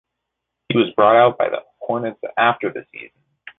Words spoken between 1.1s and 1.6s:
out by